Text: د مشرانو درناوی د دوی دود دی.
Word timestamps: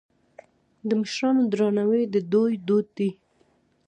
د 0.87 0.89
مشرانو 1.01 1.41
درناوی 1.51 2.03
د 2.13 2.15
دوی 2.31 2.53
دود 2.67 2.87
دی. 2.97 3.09